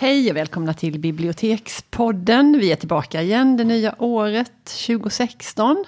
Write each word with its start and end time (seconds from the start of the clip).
Hej 0.00 0.30
och 0.30 0.36
välkomna 0.36 0.74
till 0.74 1.00
Bibliotekspodden. 1.00 2.58
Vi 2.60 2.72
är 2.72 2.76
tillbaka 2.76 3.22
igen 3.22 3.56
det 3.56 3.64
nya 3.64 3.94
året 3.98 4.64
2016. 4.64 5.84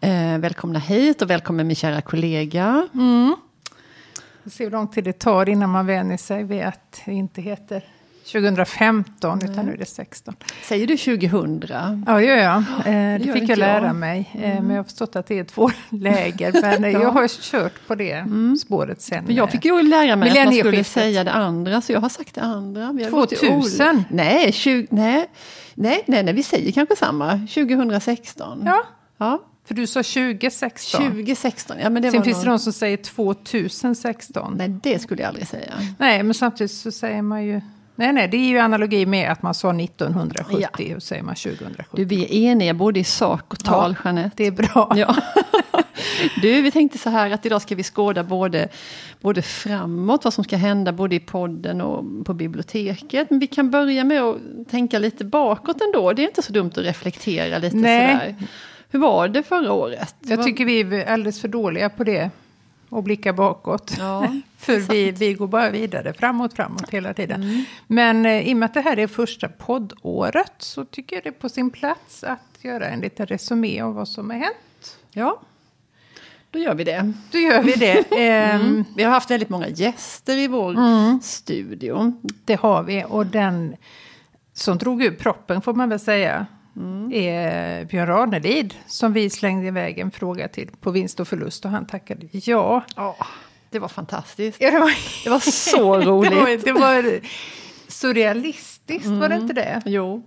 Eh, 0.00 0.38
välkomna 0.38 0.78
hit 0.78 1.22
och 1.22 1.30
välkommen 1.30 1.66
min 1.66 1.76
kära 1.76 2.00
kollega. 2.00 2.88
Mm. 2.94 3.36
Vi 4.42 4.50
ser 4.50 4.64
hur 4.64 4.70
lång 4.70 4.88
tid 4.88 5.04
det 5.04 5.12
tar 5.12 5.48
innan 5.48 5.70
man 5.70 5.86
vänjer 5.86 6.16
sig 6.16 6.44
vid 6.44 6.62
att 6.62 7.02
det 7.04 7.12
inte 7.12 7.42
heter 7.42 7.84
2015 8.24 9.38
Nej. 9.38 9.50
utan 9.50 9.66
nu 9.66 9.72
är 9.72 9.76
det 9.76 9.86
16. 9.86 10.34
Säger 10.62 10.86
du 10.86 10.96
2000? 10.96 12.04
Ja, 12.06 12.12
det 12.14 12.24
gör 12.24 12.36
jag. 12.36 12.56
Eh, 12.56 13.20
det, 13.20 13.32
fick 13.32 13.48
jag 13.48 13.58
lära 13.58 13.86
jag. 13.86 13.96
mig. 13.96 14.30
Eh, 14.34 14.50
mm. 14.50 14.64
Men 14.64 14.76
jag 14.76 14.82
har 14.82 14.84
förstått 14.84 15.16
att 15.16 15.26
det 15.26 15.38
är 15.38 15.44
två 15.44 15.70
läger. 15.90 16.80
Men 16.80 16.82
ja. 16.92 17.02
jag 17.02 17.10
har 17.10 17.28
kört 17.28 17.86
på 17.86 17.94
det 17.94 18.12
mm. 18.12 18.56
spåret 18.56 19.02
sen. 19.02 19.24
Men 19.24 19.34
jag 19.34 19.50
fick 19.50 19.64
ju 19.64 19.82
lära 19.82 20.16
mig 20.16 20.30
att 20.30 20.44
man 20.44 20.54
skulle 20.54 20.84
säga 20.84 21.24
det 21.24 21.32
andra, 21.32 21.80
så 21.80 21.92
jag 21.92 22.00
har 22.00 22.08
sagt 22.08 22.34
det 22.34 22.40
andra. 22.40 22.92
Vi 22.92 23.04
2000? 23.04 24.04
Nej, 24.10 24.52
20, 24.52 24.86
nej, 24.90 25.26
nej, 25.74 26.04
nej, 26.06 26.22
nej, 26.22 26.34
vi 26.34 26.42
säger 26.42 26.72
kanske 26.72 26.96
samma. 26.96 27.32
2016. 27.32 28.62
Ja. 28.66 28.82
ja. 29.18 29.42
För 29.64 29.74
du 29.74 29.86
sa 29.86 30.02
2016. 30.02 31.02
2016, 31.02 31.76
ja 31.80 31.90
men 31.90 32.02
det 32.02 32.10
Sen 32.10 32.20
var 32.20 32.24
finns 32.24 32.36
någon... 32.36 32.44
det 32.44 32.50
de 32.50 32.58
som 32.58 32.72
säger 32.72 32.96
2016. 32.96 34.54
Nej, 34.56 34.68
det 34.68 34.98
skulle 34.98 35.22
jag 35.22 35.28
aldrig 35.28 35.48
säga. 35.48 35.72
Nej, 35.98 36.22
men 36.22 36.34
samtidigt 36.34 36.70
så 36.70 36.92
säger 36.92 37.22
man 37.22 37.44
ju... 37.44 37.60
Nej, 38.02 38.12
nej, 38.12 38.28
det 38.28 38.36
är 38.36 38.48
ju 38.48 38.58
analogi 38.58 39.06
med 39.06 39.32
att 39.32 39.42
man 39.42 39.54
sa 39.54 39.74
1970 39.74 40.68
ja. 40.76 40.96
och 40.96 41.02
säger 41.02 41.22
man 41.22 41.34
2070. 41.34 41.84
Du, 41.92 42.04
vi 42.04 42.24
är 42.24 42.50
eniga 42.50 42.74
både 42.74 43.00
i 43.00 43.04
sak 43.04 43.52
och 43.52 43.64
tal, 43.64 43.96
ja, 43.98 44.10
Jeanette. 44.10 44.34
Det 44.36 44.46
är 44.46 44.50
bra. 44.50 44.92
Ja. 44.96 45.16
Du, 46.42 46.62
vi 46.62 46.70
tänkte 46.70 46.98
så 46.98 47.10
här 47.10 47.30
att 47.30 47.46
idag 47.46 47.62
ska 47.62 47.74
vi 47.74 47.82
skåda 47.82 48.24
både, 48.24 48.68
både 49.20 49.42
framåt, 49.42 50.24
vad 50.24 50.34
som 50.34 50.44
ska 50.44 50.56
hända 50.56 50.92
både 50.92 51.14
i 51.14 51.20
podden 51.20 51.80
och 51.80 52.26
på 52.26 52.34
biblioteket. 52.34 53.30
Men 53.30 53.38
vi 53.38 53.46
kan 53.46 53.70
börja 53.70 54.04
med 54.04 54.22
att 54.22 54.36
tänka 54.70 54.98
lite 54.98 55.24
bakåt 55.24 55.80
ändå. 55.80 56.12
Det 56.12 56.22
är 56.22 56.26
inte 56.26 56.42
så 56.42 56.52
dumt 56.52 56.70
att 56.70 56.84
reflektera 56.84 57.58
lite 57.58 57.76
Nej. 57.76 58.14
sådär. 58.14 58.34
Hur 58.90 58.98
var 58.98 59.28
det 59.28 59.42
förra 59.42 59.72
året? 59.72 60.14
Jag 60.20 60.44
tycker 60.44 60.64
vi 60.64 60.80
är 60.80 61.06
alldeles 61.06 61.40
för 61.40 61.48
dåliga 61.48 61.88
på 61.88 62.04
det. 62.04 62.30
Och 62.92 63.02
blicka 63.02 63.32
bakåt. 63.32 63.94
Ja, 63.98 64.34
för 64.58 64.76
vi, 64.76 65.10
vi 65.10 65.34
går 65.34 65.46
bara 65.46 65.70
vidare, 65.70 66.12
framåt, 66.12 66.54
framåt 66.54 66.90
hela 66.90 67.14
tiden. 67.14 67.42
Mm. 67.42 67.64
Men 67.86 68.26
eh, 68.26 68.48
i 68.48 68.52
och 68.52 68.56
med 68.56 68.66
att 68.66 68.74
det 68.74 68.80
här 68.80 68.98
är 68.98 69.06
första 69.06 69.48
poddåret 69.48 70.52
så 70.58 70.84
tycker 70.84 71.16
jag 71.16 71.22
det 71.24 71.28
är 71.28 71.32
på 71.32 71.48
sin 71.48 71.70
plats 71.70 72.24
att 72.24 72.58
göra 72.60 72.88
en 72.88 73.00
liten 73.00 73.26
resumé 73.26 73.80
av 73.80 73.94
vad 73.94 74.08
som 74.08 74.30
har 74.30 74.36
hänt. 74.36 74.98
Ja, 75.10 75.40
då 76.50 76.58
gör 76.58 76.74
vi 76.74 76.84
det. 76.84 77.12
Då 77.30 77.38
gör 77.38 77.62
vi 77.62 77.72
det. 77.72 78.12
mm. 78.12 78.60
Ehm, 78.60 78.84
vi 78.96 79.02
har 79.02 79.10
haft 79.10 79.30
väldigt 79.30 79.48
många 79.48 79.68
gäster 79.68 80.36
i 80.36 80.48
vår 80.48 80.70
mm. 80.70 81.20
studio. 81.22 82.20
Det 82.44 82.60
har 82.60 82.82
vi. 82.82 83.04
Och 83.08 83.26
den 83.26 83.76
som 84.52 84.78
drog 84.78 85.02
ur 85.02 85.10
proppen 85.10 85.62
får 85.62 85.74
man 85.74 85.88
väl 85.88 86.00
säga 86.00 86.46
mm. 86.76 87.12
är 87.12 87.84
Björn 87.84 88.06
Ranelid. 88.06 88.74
Som 88.86 89.12
vi 89.12 89.30
slängde 89.30 89.66
iväg 89.66 89.98
en 89.98 90.10
fråga 90.10 90.48
till 90.48 90.70
på 90.80 90.90
vinst 90.90 91.20
och 91.20 91.28
förlust 91.28 91.64
och 91.64 91.70
han 91.70 91.86
tackade 91.86 92.28
ja. 92.32 92.84
Oh, 92.96 93.26
det 93.70 93.78
var 93.78 93.88
fantastiskt. 93.88 94.60
Ja, 94.60 94.70
det, 94.70 94.78
var... 94.78 94.92
det 95.24 95.30
var 95.30 95.38
så 95.38 96.00
roligt. 96.00 96.64
det, 96.64 96.72
var, 96.72 97.02
det 97.02 97.12
var 97.12 97.20
surrealistiskt, 97.88 99.06
mm. 99.06 99.20
var 99.20 99.28
det 99.28 99.36
inte 99.36 99.54
det? 99.54 99.82
Jo. 99.84 100.22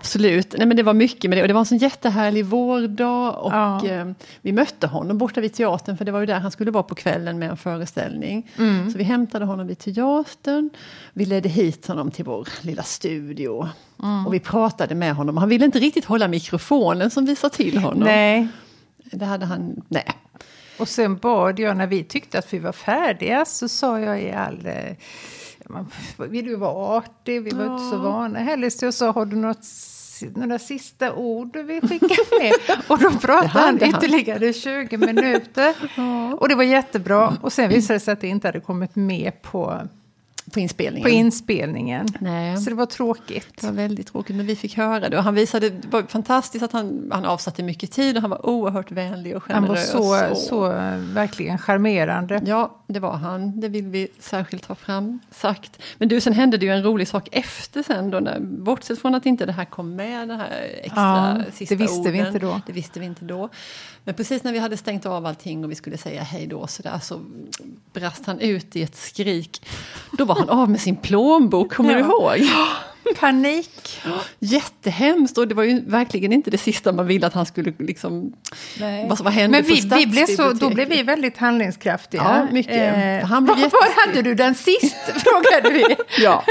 Absolut, 0.00 0.54
Nej, 0.58 0.66
men 0.66 0.76
det 0.76 0.82
var 0.82 0.94
mycket 0.94 1.30
med 1.30 1.38
det 1.38 1.42
och 1.42 1.48
det 1.48 1.54
var 1.54 1.60
en 1.60 1.66
sån 1.66 1.78
jättehärlig 1.78 2.44
vårdag 2.44 3.30
och 3.30 3.52
ja. 3.52 3.86
eh, 3.86 4.06
vi 4.42 4.52
mötte 4.52 4.86
honom 4.86 5.18
borta 5.18 5.40
vid 5.40 5.54
teatern 5.54 5.96
för 5.96 6.04
det 6.04 6.12
var 6.12 6.20
ju 6.20 6.26
där 6.26 6.40
han 6.40 6.50
skulle 6.50 6.70
vara 6.70 6.82
på 6.82 6.94
kvällen 6.94 7.38
med 7.38 7.50
en 7.50 7.56
föreställning. 7.56 8.50
Mm. 8.58 8.90
Så 8.90 8.98
vi 8.98 9.04
hämtade 9.04 9.44
honom 9.44 9.66
vid 9.66 9.78
teatern, 9.78 10.70
vi 11.12 11.24
ledde 11.24 11.48
hit 11.48 11.86
honom 11.86 12.10
till 12.10 12.24
vår 12.24 12.48
lilla 12.60 12.82
studio 12.82 13.68
mm. 14.02 14.26
och 14.26 14.34
vi 14.34 14.40
pratade 14.40 14.94
med 14.94 15.14
honom. 15.14 15.36
Han 15.36 15.48
ville 15.48 15.64
inte 15.64 15.78
riktigt 15.78 16.04
hålla 16.04 16.28
mikrofonen 16.28 17.10
som 17.10 17.24
vi 17.24 17.36
sa 17.36 17.48
till 17.48 17.78
honom. 17.78 18.04
Nej. 18.04 18.48
Det 19.12 19.24
hade 19.24 19.46
han, 19.46 19.82
nej. 19.88 20.12
Och 20.78 20.88
sen 20.88 21.16
bad 21.16 21.58
jag, 21.58 21.76
när 21.76 21.86
vi 21.86 22.04
tyckte 22.04 22.38
att 22.38 22.52
vi 22.52 22.58
var 22.58 22.72
färdiga, 22.72 23.44
så 23.44 23.68
sa 23.68 24.00
jag 24.00 24.22
i 24.22 24.32
all 24.32 24.66
eh, 24.66 24.96
man 25.70 25.90
vill 26.30 26.46
ju 26.46 26.56
vara 26.56 26.98
artig, 26.98 27.42
vi 27.42 27.50
var 27.50 27.64
ja. 27.64 27.72
inte 27.72 27.90
så 27.90 27.98
vana 27.98 28.38
heller. 28.38 28.70
Så 28.70 28.84
jag 28.84 28.94
sa, 28.94 29.10
har 29.10 29.26
du 29.26 29.36
något, 29.36 29.66
några 30.36 30.58
sista 30.58 31.14
ord 31.14 31.52
du 31.52 31.62
vill 31.62 31.88
skicka 31.88 32.06
med? 32.40 32.52
och 32.88 32.98
då 32.98 33.10
pratade 33.10 33.48
han 33.48 33.82
ytterligare 33.82 34.52
20 34.52 34.96
minuter. 34.96 35.74
Ja. 35.96 36.34
Och 36.34 36.48
det 36.48 36.54
var 36.54 36.64
jättebra. 36.64 37.36
Och 37.42 37.52
sen 37.52 37.68
visade 37.68 37.94
det 37.94 38.00
sig 38.00 38.12
att 38.12 38.20
det 38.20 38.28
inte 38.28 38.48
hade 38.48 38.60
kommit 38.60 38.96
med 38.96 39.42
på 39.42 39.80
på 40.50 40.60
inspelningen. 40.60 41.02
På 41.02 41.10
inspelningen. 41.10 42.06
Nej. 42.18 42.56
Så 42.56 42.70
det 42.70 42.76
var 42.76 42.86
tråkigt. 42.86 43.60
Det 43.60 43.66
var 43.66 43.72
väldigt 43.72 44.12
tråkigt, 44.12 44.36
men 44.36 44.46
vi 44.46 44.56
fick 44.56 44.76
höra 44.76 45.08
det. 45.08 45.16
Och 45.16 45.24
han 45.24 45.34
visade, 45.34 45.70
det 45.70 45.88
var 45.88 46.02
fantastiskt 46.02 46.64
att 46.64 46.72
han, 46.72 47.10
han 47.12 47.24
avsatte 47.24 47.62
mycket 47.62 47.92
tid 47.92 48.16
och 48.16 48.22
han 48.22 48.30
var 48.30 48.46
oerhört 48.46 48.90
vänlig 48.90 49.36
och 49.36 49.42
generös. 49.42 49.92
Han 49.92 50.02
var 50.02 50.26
så, 50.26 50.30
och... 50.30 50.36
så 50.36 50.68
verkligen 51.14 51.58
charmerande. 51.58 52.42
Ja, 52.46 52.82
det 52.86 53.00
var 53.00 53.16
han. 53.16 53.60
Det 53.60 53.68
vill 53.68 53.86
vi 53.86 54.08
särskilt 54.18 54.66
ha 54.66 54.74
fram 54.74 55.20
sagt. 55.30 55.82
Men 55.98 56.08
du, 56.08 56.20
sen 56.20 56.32
hände 56.32 56.56
det 56.56 56.66
ju 56.66 56.72
en 56.72 56.82
rolig 56.82 57.08
sak 57.08 57.28
efter 57.32 57.82
sen 57.82 58.10
då, 58.10 58.20
när, 58.20 58.40
bortsett 58.40 58.98
från 59.00 59.14
att 59.14 59.26
inte 59.26 59.46
det 59.46 59.52
här 59.52 59.64
kom 59.64 59.96
med, 59.96 60.28
det 60.28 60.34
här 60.34 60.70
extra 60.82 61.42
ja, 61.46 61.52
sista 61.52 61.74
Det 61.74 61.78
visste 61.82 61.98
orden. 61.98 62.12
vi 62.12 62.18
inte 62.18 62.38
då. 62.38 62.60
Det 62.66 62.72
visste 62.72 63.00
vi 63.00 63.06
inte 63.06 63.24
då. 63.24 63.48
Men 64.04 64.14
precis 64.14 64.44
när 64.44 64.52
vi 64.52 64.58
hade 64.58 64.76
stängt 64.76 65.06
av 65.06 65.26
allting 65.26 65.64
och 65.64 65.70
vi 65.70 65.74
skulle 65.74 65.98
säga 65.98 66.22
hej 66.22 66.46
då 66.46 66.66
så, 66.66 66.82
där, 66.82 66.98
så 66.98 67.20
brast 67.92 68.26
han 68.26 68.40
ut 68.40 68.76
i 68.76 68.82
ett 68.82 68.96
skrik. 68.96 69.66
Då 70.18 70.24
var 70.24 70.34
han 70.34 70.48
av 70.48 70.70
med 70.70 70.80
sin 70.80 70.96
plånbok, 70.96 71.72
kommer 71.72 71.92
ja. 71.92 71.98
du 71.98 72.04
ihåg? 72.04 72.50
Panik. 73.20 74.02
Jättehemskt 74.38 75.38
och 75.38 75.48
det 75.48 75.54
var 75.54 75.62
ju 75.62 75.80
verkligen 75.80 76.32
inte 76.32 76.50
det 76.50 76.58
sista 76.58 76.92
man 76.92 77.06
ville 77.06 77.26
att 77.26 77.34
han 77.34 77.46
skulle 77.46 77.72
liksom... 77.78 78.32
Nej. 78.80 79.08
Vad, 79.08 79.18
vad 79.18 79.32
hände 79.32 79.58
Men 79.58 79.66
vi, 79.66 79.80
vi 79.96 80.06
blev 80.06 80.26
så, 80.26 80.52
då 80.52 80.70
blev 80.70 80.88
vi 80.88 81.02
väldigt 81.02 81.38
handlingskraftiga. 81.38 82.22
Ja, 82.22 82.52
mycket. 82.52 83.22
Eh, 83.22 83.28
han 83.28 83.44
blev 83.44 83.56
var, 83.56 83.62
var 83.64 84.06
hade 84.06 84.22
du 84.22 84.34
den 84.34 84.54
sist? 84.54 84.96
frågade 85.14 85.70
vi. 85.70 85.84
ja. 86.22 86.44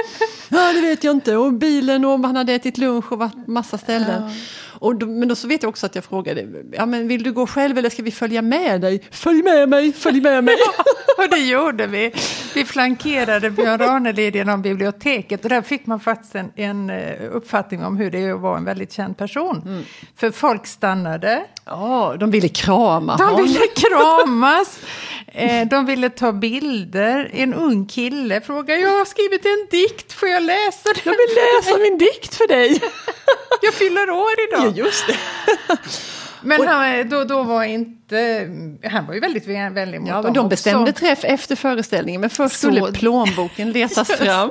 ja, 0.49 0.73
det 0.73 0.81
vet 0.81 1.03
jag 1.03 1.15
inte. 1.15 1.35
Och 1.35 1.53
bilen 1.53 2.05
och 2.05 2.19
han 2.19 2.35
hade 2.35 2.53
ätit 2.53 2.77
lunch 2.77 3.11
och 3.11 3.19
varit 3.19 3.47
massa 3.47 3.77
ställen. 3.77 4.23
Ja. 4.23 4.33
Och 4.79 4.95
då, 4.95 5.05
men 5.05 5.27
då 5.27 5.35
så 5.35 5.47
vet 5.47 5.63
jag 5.63 5.69
också 5.69 5.85
att 5.85 5.95
jag 5.95 6.03
frågade, 6.03 6.47
ja 6.71 6.85
men 6.85 7.07
vill 7.07 7.23
du 7.23 7.31
gå 7.31 7.47
själv 7.47 7.77
eller 7.77 7.89
ska 7.89 8.03
vi 8.03 8.11
följa 8.11 8.41
med 8.41 8.81
dig? 8.81 9.03
Följ 9.11 9.43
med 9.43 9.69
mig, 9.69 9.93
följ 9.93 10.21
med 10.21 10.43
mig! 10.43 10.55
och 11.17 11.29
det 11.29 11.37
gjorde 11.37 11.87
vi. 11.87 12.11
Vi 12.53 12.65
flankerade 12.65 13.49
Björn 13.49 13.79
Ranelid 13.79 14.35
genom 14.35 14.61
biblioteket 14.61 15.43
och 15.43 15.49
där 15.49 15.61
fick 15.61 15.85
man 15.85 15.99
faktiskt 15.99 16.35
en, 16.35 16.51
en 16.55 16.89
eh, 16.89 17.13
uppfattning 17.31 17.83
om 17.85 17.97
hur 17.97 18.11
det 18.11 18.19
är 18.19 18.33
att 18.33 18.41
vara 18.41 18.57
en 18.57 18.65
väldigt 18.65 18.93
känd 18.93 19.17
person. 19.17 19.61
Mm. 19.65 19.83
För 20.15 20.31
folk 20.31 20.67
stannade. 20.67 21.43
Ja, 21.65 22.15
de 22.19 22.31
ville 22.31 22.47
krama 22.47 23.17
De 23.17 23.43
ville 23.43 23.59
kramas. 23.75 24.79
Eh, 25.27 25.67
de 25.67 25.85
ville 25.85 26.09
ta 26.09 26.31
bilder. 26.31 27.31
En 27.33 27.53
ung 27.53 27.85
kille 27.85 28.41
frågade, 28.41 28.79
jag 28.79 28.97
har 28.97 29.05
skrivit 29.05 29.45
en 29.45 29.67
dikt, 29.71 30.13
får 30.13 30.29
jag 30.29 30.43
läsa 30.43 30.89
den? 30.95 31.01
Jag 31.03 31.11
vill 31.11 31.35
läsa 31.35 31.77
min 31.77 31.97
dikt 31.97 32.35
för 32.35 32.47
dig. 32.47 32.81
jag 33.61 33.73
fyller 33.73 34.09
år 34.09 34.31
idag. 34.47 34.73
Ja, 34.77 34.83
just 34.85 35.07
det. 35.07 35.17
Men 36.41 36.67
han, 36.67 37.09
då, 37.09 37.23
då 37.23 37.43
var 37.43 37.63
inte... 37.63 38.49
Han 38.83 39.05
var 39.05 39.13
ju 39.13 39.19
väldigt 39.19 39.47
vänlig 39.47 40.01
mot 40.01 40.09
ja, 40.09 40.21
men 40.21 40.33
De 40.33 40.49
bestämde 40.49 40.91
också. 40.91 40.99
träff 41.05 41.23
efter 41.23 41.55
föreställningen, 41.55 42.21
men 42.21 42.29
först 42.29 42.57
skulle 42.57 42.79
Så... 42.79 42.93
plånboken 42.93 43.71
letas 43.71 44.07
fram. 44.17 44.49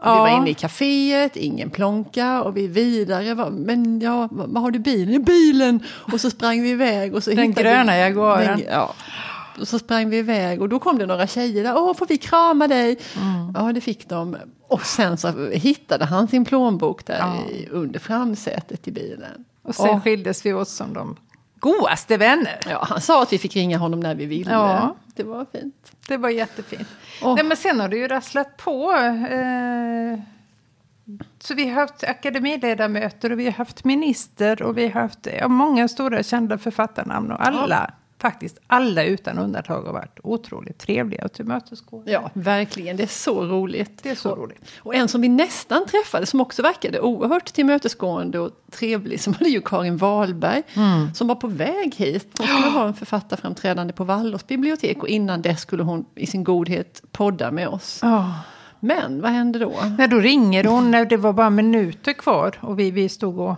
Ja. 0.00 0.14
Vi 0.14 0.18
var 0.18 0.36
inne 0.36 0.50
i 0.50 0.54
kaféet, 0.54 1.36
ingen 1.36 1.70
plånka 1.70 2.42
och 2.42 2.56
vi 2.56 2.66
vidare. 2.66 3.50
Men 3.50 4.00
ja, 4.00 4.28
vad 4.30 4.62
har 4.62 4.70
du 4.70 4.78
bilen? 4.78 5.22
Bilen! 5.22 5.80
Och 6.12 6.20
så 6.20 6.30
sprang 6.30 6.62
vi 6.62 6.70
iväg. 6.70 7.14
Och 7.14 7.24
så 7.24 7.30
den 7.30 7.52
gröna 7.52 7.96
Jaguaren. 7.96 8.62
Ja. 8.68 8.94
Och 9.60 9.68
så 9.68 9.78
sprang 9.78 10.10
vi 10.10 10.18
iväg 10.18 10.62
och 10.62 10.68
då 10.68 10.78
kom 10.78 10.98
det 10.98 11.06
några 11.06 11.26
tjejer 11.26 11.64
där. 11.64 11.76
Åh, 11.76 11.94
får 11.94 12.06
vi 12.06 12.16
krama 12.16 12.68
dig? 12.68 12.98
Mm. 13.16 13.52
Ja, 13.54 13.72
det 13.72 13.80
fick 13.80 14.08
de. 14.08 14.36
Och 14.68 14.82
sen 14.82 15.18
så 15.18 15.50
hittade 15.50 16.04
han 16.04 16.28
sin 16.28 16.44
plånbok 16.44 17.06
där 17.06 17.18
ja. 17.18 17.50
i, 17.50 17.68
under 17.70 18.00
framsätet 18.00 18.88
i 18.88 18.92
bilen. 18.92 19.44
Och 19.62 19.74
sen 19.74 19.96
och, 19.96 20.02
skildes 20.04 20.46
vi 20.46 20.54
åt 20.54 20.68
som 20.68 20.94
de 20.94 21.16
godaste 21.60 22.16
vänner. 22.16 22.60
Ja, 22.70 22.86
han 22.88 23.00
sa 23.00 23.22
att 23.22 23.32
vi 23.32 23.38
fick 23.38 23.56
ringa 23.56 23.78
honom 23.78 24.00
när 24.00 24.14
vi 24.14 24.26
ville. 24.26 24.52
Ja. 24.52 24.96
Det 25.14 25.22
var 25.22 25.46
fint. 25.52 25.92
Det 26.08 26.16
var 26.16 26.28
jättefint. 26.28 26.88
Oh. 27.22 27.34
Nej, 27.34 27.44
men 27.44 27.56
sen 27.56 27.80
har 27.80 27.88
det 27.88 27.96
ju 27.96 28.08
rasslat 28.08 28.56
på. 28.56 28.92
Eh, 28.92 30.18
så 31.38 31.54
vi 31.54 31.68
har 31.68 31.80
haft 31.80 32.04
akademiledamöter 32.04 33.32
och 33.32 33.38
vi 33.38 33.44
har 33.44 33.52
haft 33.52 33.84
minister 33.84 34.62
och 34.62 34.78
vi 34.78 34.88
har 34.88 35.00
haft 35.00 35.28
ja, 35.40 35.48
många 35.48 35.88
stora 35.88 36.22
kända 36.22 36.58
författarnamn 36.58 37.32
och 37.32 37.46
alla 37.46 37.90
faktiskt 38.20 38.58
alla 38.66 39.04
utan 39.04 39.38
undantag 39.38 39.82
har 39.82 39.92
varit 39.92 40.18
otroligt 40.22 40.78
trevliga 40.78 41.24
och 41.24 41.32
tillmötesgående. 41.32 42.12
Ja, 42.12 42.30
verkligen. 42.32 42.96
Det 42.96 43.02
är 43.02 43.06
så 43.06 43.44
roligt. 43.44 44.02
Det 44.02 44.10
är 44.10 44.14
så 44.14 44.34
roligt. 44.34 44.58
Och 44.78 44.94
en 44.94 45.08
som 45.08 45.20
vi 45.20 45.28
nästan 45.28 45.86
träffade, 45.86 46.26
som 46.26 46.40
också 46.40 46.62
verkade 46.62 47.00
oerhört 47.00 47.52
tillmötesgående 47.52 48.38
och 48.38 48.50
trevlig, 48.70 49.20
som 49.20 49.34
var 49.40 49.46
ju 49.46 49.60
Karin 49.60 49.96
Wahlberg, 49.96 50.62
mm. 50.74 51.14
som 51.14 51.28
var 51.28 51.34
på 51.34 51.46
väg 51.46 51.94
hit. 51.94 52.28
Hon 52.38 52.46
skulle 52.46 52.70
ha 52.70 52.86
en 52.86 52.94
författarframträdande 52.94 53.92
på 53.92 54.04
Waldorfs 54.04 54.46
bibliotek 54.46 55.02
och 55.02 55.08
innan 55.08 55.42
dess 55.42 55.60
skulle 55.60 55.82
hon 55.82 56.04
i 56.14 56.26
sin 56.26 56.44
godhet 56.44 57.02
podda 57.12 57.50
med 57.50 57.68
oss. 57.68 58.02
Oh. 58.02 58.38
Men 58.80 59.20
vad 59.20 59.30
hände 59.30 59.58
då? 59.58 59.72
Nej, 59.98 60.08
då 60.08 60.18
ringer 60.18 60.64
hon 60.64 60.90
när 60.90 61.04
det 61.04 61.16
var 61.16 61.32
bara 61.32 61.50
minuter 61.50 62.12
kvar 62.12 62.54
och 62.60 62.78
vi, 62.78 62.90
vi 62.90 63.08
stod 63.08 63.38
och 63.38 63.56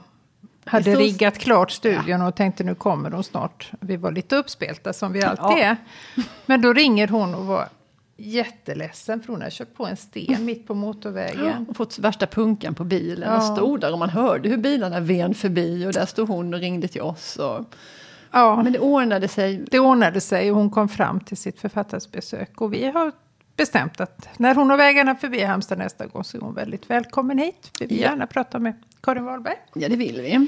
hade 0.65 0.83
stod- 0.85 0.97
riggat 0.99 1.39
klart 1.39 1.71
studion 1.71 2.23
och 2.23 2.35
tänkte 2.35 2.65
nu 2.65 2.75
kommer 2.75 3.11
hon 3.11 3.25
snart. 3.25 3.71
Vi 3.81 3.97
var 3.97 4.13
lite 4.13 4.37
uppspelta 4.37 4.93
som 4.93 5.13
vi 5.13 5.23
alltid 5.23 5.45
Ja. 5.45 5.59
är. 5.59 5.77
Men 6.47 6.61
då 6.63 6.73
ringer 6.73 7.09
hon 7.09 7.35
och 7.35 7.47
var 7.47 7.69
jätteledsen 8.17 9.21
för 9.23 9.29
hon 9.33 9.41
hade 9.41 9.51
kört 9.55 9.75
på 9.75 9.87
en 9.87 9.97
sten 9.97 10.45
mitt 10.45 10.67
på 10.67 10.75
motorvägen. 10.75 11.67
Och 11.69 11.77
fått 11.77 11.99
värsta 11.99 12.27
punkan 12.27 12.75
på 12.75 12.85
bilen 12.85 13.29
Ja. 13.33 13.37
och 13.37 13.43
stod 13.57 13.81
där 13.81 13.93
och 13.93 13.99
man 13.99 14.11
hörde 14.11 14.49
hur 14.49 14.57
bilarna 14.57 15.01
ven 15.01 15.35
förbi 15.35 15.87
och 15.87 15.93
där 15.93 16.07
stod 16.07 16.29
hon 16.29 16.55
och 16.55 16.61
ringde 16.61 16.89
till 16.89 17.03
oss. 17.03 17.37
Och... 17.37 17.65
Ja, 18.33 18.63
Men 18.63 18.73
det 18.73 18.79
ordnade 18.79 19.29
sig. 19.29 19.65
det 19.71 19.79
ordnade 19.81 20.21
sig 20.21 20.51
och 20.51 20.57
hon 20.57 20.71
kom 20.71 20.89
fram 20.89 21.21
till 21.21 21.37
sitt 21.37 21.61
författarsbesök. 21.61 22.61
Och 22.61 22.73
vi 22.75 22.85
har 22.91 23.13
bestämt 23.57 24.01
att 24.01 24.29
när 24.39 24.55
hon 24.55 24.71
har 24.71 24.77
vägarna 24.77 25.15
förbi 25.15 25.41
Halmstad 25.45 25.79
nästa 25.79 26.07
gång 26.07 26.25
så 26.25 26.37
är 26.37 26.41
hon 26.41 26.55
väldigt 26.55 26.91
välkommen 26.91 27.39
hit. 27.39 27.71
Vi 27.81 27.87
vill 27.87 28.01
Ja. 28.01 28.09
gärna 28.09 28.27
prata 28.27 28.59
med 28.59 28.73
Karin 29.03 29.25
Wahlberg. 29.25 29.57
Ja, 29.75 29.89
det 29.89 29.97
vill 29.97 30.21
vi. 30.21 30.47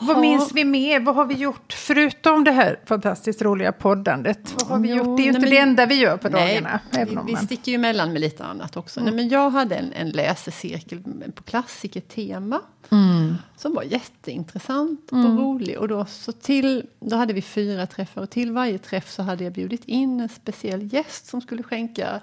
Vad 0.00 0.16
Ja. 0.16 0.20
minns 0.20 0.52
vi 0.52 0.64
mer? 0.64 1.00
Vad 1.00 1.14
har 1.14 1.24
vi 1.24 1.34
gjort 1.34 1.72
förutom 1.72 2.44
det 2.44 2.50
här 2.50 2.80
fantastiskt 2.86 3.42
roliga 3.42 3.72
poddandet? 3.72 4.54
Vad 4.58 4.68
har 4.68 4.78
vi 4.78 4.88
Jo, 4.88 4.96
gjort? 4.96 5.16
Det 5.16 5.22
är 5.22 5.24
ju 5.24 5.28
inte 5.28 5.40
men- 5.40 5.50
det 5.50 5.58
enda 5.58 5.86
vi 5.86 5.94
gör 5.94 6.16
på 6.16 6.28
Nej, 6.28 6.48
dagarna. 6.54 6.80
vi, 6.92 7.04
vi 7.04 7.14
man... 7.14 7.28
Mm. 7.28 7.44
sticker 7.46 7.72
ju 7.72 7.76
emellan 7.76 8.12
med 8.12 8.20
lite 8.20 8.44
annat 8.44 8.76
också. 8.76 9.00
Nej, 9.00 9.12
men 9.14 9.28
jag 9.28 9.50
hade 9.50 9.74
en, 9.76 9.92
en 9.92 10.10
läsecirkel 10.10 11.02
på 11.34 11.42
klassikertema. 11.42 12.60
Mm. 12.90 13.34
Som 13.56 13.74
var 13.74 13.82
jätteintressant 13.82 15.12
och 15.12 15.24
rolig. 15.38 15.78
Och 15.78 15.88
då, 15.88 16.04
så 16.04 16.32
till, 16.32 16.86
då 17.00 17.16
hade 17.16 17.32
vi 17.32 17.42
fyra 17.42 17.86
träffar 17.86 18.22
och 18.22 18.30
till 18.30 18.52
varje 18.52 18.78
träff 18.78 19.10
så 19.10 19.22
hade 19.22 19.44
jag 19.44 19.52
bjudit 19.52 19.84
in 19.84 20.20
en 20.20 20.28
speciell 20.28 20.92
gäst 20.94 21.26
som 21.26 21.40
skulle 21.40 21.62
skänka 21.62 22.20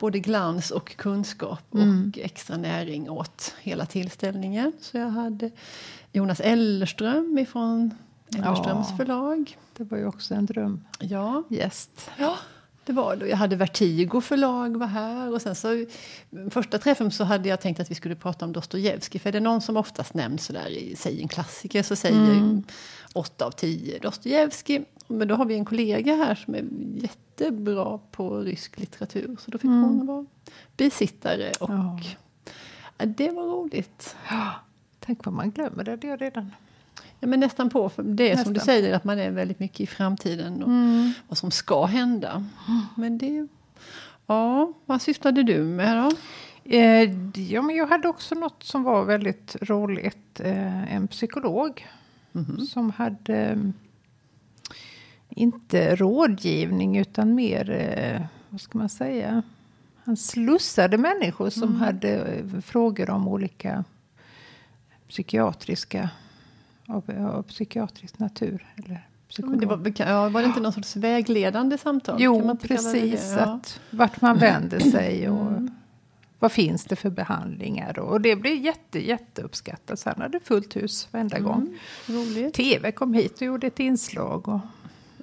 både 0.00 0.18
glans 0.18 0.70
och 0.70 0.96
kunskap 0.96 1.74
Mm. 1.74 2.08
och 2.12 2.18
extra 2.18 2.56
näring 2.56 3.10
åt 3.10 3.54
hela 3.60 3.86
tillställningen. 3.86 4.72
Så 4.80 4.96
jag 4.96 5.10
hade 5.10 5.50
Jonas 6.12 6.40
Ellerström 6.40 7.38
ifrån 7.38 7.94
Ellerströms 8.36 8.86
Ja. 8.90 8.96
förlag. 8.96 9.58
Det 9.76 9.84
var 9.84 9.98
ju 9.98 10.06
också 10.06 10.34
en 10.34 10.48
Ja, 10.98 11.44
drömgäst. 11.48 12.10
Ja, 12.18 12.36
det 12.84 12.92
var 12.92 13.16
det. 13.16 13.28
Jag 13.28 13.36
hade 13.36 13.56
Vertigo 13.56 14.20
förlag 14.20 14.76
var 14.76 14.86
här. 14.86 15.32
Och 15.34 15.42
sen 15.42 15.54
så, 15.54 15.86
första 16.50 16.78
träffen 16.78 17.10
så 17.10 17.24
hade 17.24 17.48
jag 17.48 17.60
tänkt 17.60 17.80
att 17.80 17.90
vi 17.90 17.94
skulle 17.94 18.14
prata 18.16 18.44
om 18.44 18.52
Dostojevskij. 18.52 19.20
För 19.20 19.28
är 19.28 19.32
det 19.32 19.40
någon 19.40 19.60
som 19.60 19.76
oftast 19.76 20.14
nämns 20.14 20.44
sådär 20.44 20.68
i 20.68 20.96
säg 20.96 21.22
en 21.22 21.28
klassiker 21.28 21.82
så 21.82 21.96
säger 21.96 22.16
mm. 22.16 22.62
åtta 23.12 23.44
av 23.44 23.50
tio 23.50 23.98
Dostojevskij. 23.98 24.84
Men 25.10 25.28
då 25.28 25.34
har 25.34 25.44
vi 25.44 25.54
en 25.54 25.64
kollega 25.64 26.14
här 26.16 26.34
som 26.34 26.54
är 26.54 26.64
jättebra 26.94 27.98
på 28.10 28.38
rysk 28.38 28.78
litteratur. 28.78 29.36
Så 29.40 29.50
då 29.50 29.58
fick 29.58 29.70
hon 29.70 30.06
vara 30.06 30.26
bisittare. 30.76 31.52
Och 31.60 31.70
Ja. 31.70 32.00
ja, 32.98 33.06
det 33.06 33.30
var 33.30 33.42
roligt. 33.42 34.16
Tänk 35.00 35.24
vad 35.24 35.34
man 35.34 35.50
glömmer, 35.50 35.84
det 35.84 35.90
hade 35.90 36.06
jag 36.06 36.22
redan. 36.22 36.50
Ja, 37.20 37.28
men 37.28 37.40
nästan 37.40 37.70
på. 37.70 37.88
För 37.88 38.02
det 38.02 38.30
är 38.30 38.36
som 38.36 38.44
du 38.44 38.50
Nästan 38.58 38.64
säger, 38.74 38.94
att 38.94 39.04
man 39.04 39.18
är 39.18 39.30
väldigt 39.30 39.58
mycket 39.60 39.80
i 39.80 39.86
framtiden 39.86 40.62
och 40.62 40.70
vad 41.28 41.38
som 41.38 41.50
ska 41.50 41.84
hända. 41.84 42.44
Men 42.96 43.18
det... 43.18 43.48
Ja, 44.26 44.72
vad 44.86 45.02
sysslade 45.02 45.42
du 45.42 45.64
med 45.64 45.96
då? 45.96 46.16
Eh, 46.64 47.10
ja, 47.52 47.62
men 47.62 47.76
jag 47.76 47.86
hade 47.86 48.08
också 48.08 48.34
något 48.34 48.62
som 48.62 48.82
var 48.82 49.04
väldigt 49.04 49.56
roligt. 49.60 50.40
Eh, 50.40 50.94
en 50.94 51.08
psykolog 51.08 51.86
som 52.68 52.90
hade 52.90 53.72
inte 55.30 55.96
rådgivning 55.96 56.98
utan 56.98 57.34
mer, 57.34 57.70
eh, 57.70 58.22
vad 58.48 58.60
ska 58.60 58.78
man 58.78 58.88
säga? 58.88 59.42
Han 60.04 60.16
slussade 60.16 60.98
människor 60.98 61.50
som 61.50 61.76
hade 61.76 62.08
eh, 62.16 62.60
frågor 62.60 63.10
om 63.10 63.28
olika 63.28 63.84
psykiatriska, 65.08 66.10
av, 66.86 67.04
av 67.34 67.42
psykiatrisk 67.42 68.18
natur. 68.18 68.66
Eller. 68.76 69.06
Det 69.36 69.66
var, 69.66 69.92
ja, 69.96 70.28
var 70.28 70.40
det 70.40 70.46
inte 70.46 70.60
någon 70.60 70.72
sorts 70.72 70.96
vägledande 70.96 71.78
samtal? 71.78 72.16
Jo, 72.18 72.56
precis. 72.62 73.24
Ja. 73.30 73.42
Mm. 73.42 73.54
Att, 73.54 73.80
vart 73.90 74.20
man 74.20 74.38
vänder 74.38 74.78
sig 74.90 75.28
och 75.28 75.52
vad 76.38 76.52
finns 76.52 76.84
det 76.84 76.96
för 76.96 77.10
behandlingar. 77.10 77.98
Och 77.98 78.20
det 78.20 78.36
blev 78.36 78.54
jätte, 78.56 79.06
jätteuppskattat. 79.06 79.98
Så 79.98 80.10
han 80.10 80.20
hade 80.20 80.40
fullt 80.40 80.76
hus 80.76 81.08
varenda 81.10 81.36
Mm. 81.36 81.48
gång. 81.48 81.78
Roligt. 82.06 82.54
TV 82.54 82.92
kom 82.92 83.14
hit 83.14 83.34
och 83.36 83.42
gjorde 83.42 83.66
ett 83.66 83.80
inslag. 83.80 84.48
Och, 84.48 84.60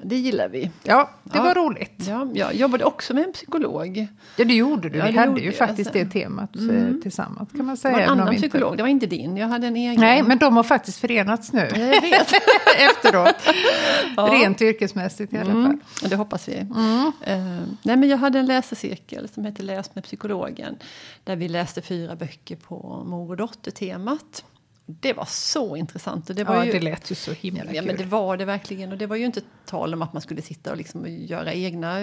Det 0.04 0.16
gillar 0.16 0.50
vi. 0.50 0.72
ja, 0.84 1.10
det 1.24 1.38
Ja. 1.38 1.44
var 1.44 1.56
roligt. 1.56 1.94
Ja, 2.08 2.28
jag 2.34 2.56
jobbade 2.56 2.84
också 2.84 3.14
med 3.14 3.24
en 3.24 3.34
psykolog. 3.34 4.08
Ja, 4.36 4.46
det 4.46 4.54
gjorde 4.54 4.90
du. 4.90 4.98
Ja, 4.98 5.06
Vi 5.06 5.12
det 5.12 5.20
hade 5.20 5.40
ju 5.42 5.46
jag 5.46 5.56
faktiskt 5.56 5.94
det 5.94 6.06
temat 6.06 6.56
eh, 6.56 7.02
tillsammans 7.02 7.50
kan 7.52 7.66
man 7.66 7.76
Det 7.76 7.82
säga. 7.82 7.94
var 7.94 8.02
en 8.02 8.10
annan 8.10 8.28
inte- 8.34 8.42
psykolog, 8.50 8.78
det 8.78 8.84
var 8.84 8.90
inte 8.90 9.06
din. 9.06 9.38
Jag 9.38 9.48
hade 9.48 9.68
en 9.68 9.76
egen. 9.76 10.00
Nej, 10.02 10.24
men 10.24 10.38
de 10.38 10.56
har 10.56 10.64
faktiskt 10.64 10.98
förenats 11.00 11.54
nu. 11.54 11.60
Jag 11.76 12.02
vet. 12.02 12.32
Efteråt. 12.80 13.36
Ja. 14.18 14.24
Rent 14.32 14.62
yrkesmässigt 14.62 15.34
i 15.34 15.38
alla 15.38 15.46
fall. 15.52 15.56
Mm, 15.66 15.80
det 16.10 16.16
hoppas 16.16 16.48
vi. 16.50 16.58
Eh, 16.58 17.38
nej, 17.84 17.98
men 17.98 18.10
jag 18.10 18.18
hade 18.18 18.40
en 18.40 18.46
läsecirkel 18.46 19.28
som 19.34 19.46
hette 19.46 19.64
Läs 19.64 19.96
med 19.96 20.04
psykologen. 20.04 20.76
Där 21.24 21.36
vi 21.36 21.48
läste 21.50 21.82
fyra 21.82 22.16
böcker 22.16 22.56
på 22.56 23.04
mor 23.08 23.30
och 23.32 23.38
dotter-temat. 23.38 24.44
Det 24.90 25.14
var 25.14 25.26
så 25.26 25.76
intressant. 25.76 26.30
Och 26.30 26.36
det 26.36 26.44
var 26.44 26.56
Ja, 26.56 26.66
ju, 26.66 26.72
det 26.72 26.80
lät 26.80 27.12
ju 27.12 27.16
så 27.16 27.32
himla 27.32 27.64
Ja, 27.66 27.72
kul. 27.82 27.86
men 27.88 27.98
det 27.98 28.06
var 28.06 28.38
det 28.38 28.46
verkligen. 28.46 28.92
Och 28.92 28.98
det 28.98 29.08
var 29.08 29.16
ju 29.16 29.26
inte 29.26 29.42
tal 29.66 29.94
om 29.94 30.02
att 30.02 30.14
man 30.14 30.22
skulle 30.22 30.42
sitta 30.42 30.72
och 30.72 30.78
liksom 30.78 31.06
göra 31.08 31.54
egna... 31.54 31.98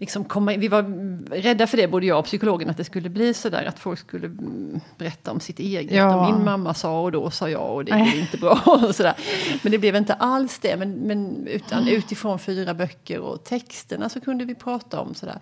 Liksom 0.00 0.24
komma, 0.24 0.56
vi 0.56 0.68
var 0.68 0.82
rädda 1.30 1.66
för 1.66 1.76
det, 1.76 1.88
både 1.88 2.06
jag 2.06 2.18
och 2.18 2.24
psykologen, 2.24 2.70
att 2.70 2.76
det 2.76 2.84
skulle 2.84 3.08
bli 3.08 3.34
så 3.34 3.48
där 3.48 3.64
att 3.64 3.78
folk 3.78 3.98
skulle 3.98 4.26
mm, 4.26 4.80
berätta 4.98 5.30
om 5.30 5.40
sitt 5.40 5.58
eget. 5.58 5.96
Ja. 5.96 6.32
Min 6.32 6.44
mamma 6.44 6.74
sa 6.74 7.00
och 7.00 7.12
då 7.12 7.30
sa 7.30 7.50
jag 7.50 7.74
och 7.74 7.84
det 7.84 7.92
är 7.92 8.20
inte 8.20 8.36
bra. 8.36 8.62
Och 8.66 8.94
så 8.94 9.02
där. 9.02 9.14
Men 9.62 9.72
det 9.72 9.78
blev 9.78 9.96
inte 9.96 10.14
alls 10.14 10.58
det. 10.58 10.76
Men, 10.76 10.92
men 10.92 11.46
utan 11.46 11.88
utifrån 11.88 12.38
fyra 12.38 12.74
böcker 12.74 13.20
och 13.20 13.44
texterna 13.44 14.08
så 14.08 14.20
kunde 14.20 14.44
vi 14.44 14.54
prata 14.54 15.00
om 15.00 15.14
så 15.14 15.26
där, 15.26 15.38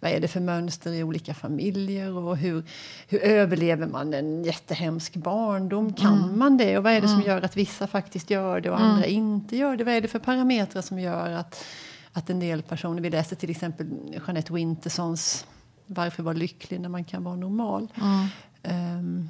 vad 0.00 0.10
är 0.10 0.20
det 0.20 0.28
för 0.28 0.40
mönster 0.40 0.92
i 0.92 1.02
olika 1.02 1.34
familjer 1.34 2.16
och 2.16 2.36
hur, 2.36 2.64
hur 3.08 3.22
överlever 3.22 3.86
man 3.86 4.14
en 4.14 4.44
jättehemsk 4.44 5.16
barndom? 5.16 5.92
Kan 5.92 6.38
man 6.38 6.56
det? 6.56 6.78
Och 6.78 6.84
vad 6.84 6.92
är 6.92 7.00
det 7.00 7.08
som 7.08 7.22
gör 7.22 7.42
att 7.42 7.56
vissa 7.56 7.86
faktiskt 7.86 8.30
gör 8.30 8.60
det 8.60 8.70
och 8.70 8.80
andra 8.80 9.06
inte 9.06 9.56
gör 9.56 9.76
det? 9.76 9.84
Vad 9.84 9.94
är 9.94 10.00
det 10.00 10.08
för 10.08 10.18
parametrar 10.18 10.82
som 10.82 10.98
gör 10.98 11.30
att, 11.30 11.64
att 12.16 12.30
en 12.30 12.40
del 12.40 12.62
personer, 12.62 13.02
vi 13.02 13.10
läste 13.10 13.36
till 13.36 13.50
exempel 13.50 13.86
Jeanette 14.26 14.52
Wintersons 14.52 15.46
Varför 15.86 16.22
vara 16.22 16.34
lycklig 16.34 16.80
när 16.80 16.88
man 16.88 17.04
kan 17.04 17.24
vara 17.24 17.36
normal? 17.36 17.88
Ehm, 18.62 19.28